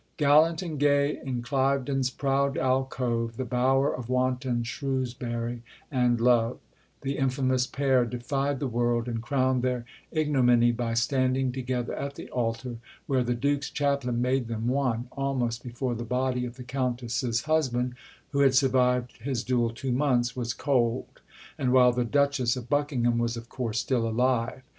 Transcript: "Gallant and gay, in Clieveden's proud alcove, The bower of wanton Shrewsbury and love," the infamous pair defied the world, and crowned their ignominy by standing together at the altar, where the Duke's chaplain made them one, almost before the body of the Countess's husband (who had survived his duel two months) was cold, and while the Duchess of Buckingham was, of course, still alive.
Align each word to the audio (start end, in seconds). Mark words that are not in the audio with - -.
"Gallant 0.17 0.63
and 0.63 0.79
gay, 0.79 1.19
in 1.21 1.43
Clieveden's 1.43 2.09
proud 2.09 2.57
alcove, 2.57 3.37
The 3.37 3.45
bower 3.45 3.95
of 3.95 4.09
wanton 4.09 4.63
Shrewsbury 4.63 5.61
and 5.91 6.19
love," 6.19 6.57
the 7.01 7.19
infamous 7.19 7.67
pair 7.67 8.03
defied 8.05 8.59
the 8.59 8.67
world, 8.67 9.07
and 9.07 9.21
crowned 9.21 9.61
their 9.61 9.85
ignominy 10.11 10.71
by 10.71 10.95
standing 10.95 11.51
together 11.51 11.93
at 11.93 12.15
the 12.15 12.31
altar, 12.31 12.77
where 13.05 13.23
the 13.23 13.35
Duke's 13.35 13.69
chaplain 13.69 14.23
made 14.23 14.47
them 14.47 14.67
one, 14.67 15.07
almost 15.11 15.61
before 15.61 15.93
the 15.93 16.03
body 16.03 16.47
of 16.47 16.55
the 16.55 16.63
Countess's 16.63 17.43
husband 17.43 17.93
(who 18.31 18.39
had 18.39 18.55
survived 18.55 19.17
his 19.17 19.43
duel 19.43 19.69
two 19.69 19.91
months) 19.91 20.35
was 20.35 20.55
cold, 20.55 21.21
and 21.59 21.71
while 21.71 21.91
the 21.91 22.03
Duchess 22.03 22.55
of 22.55 22.67
Buckingham 22.71 23.19
was, 23.19 23.37
of 23.37 23.49
course, 23.49 23.77
still 23.77 24.07
alive. 24.09 24.63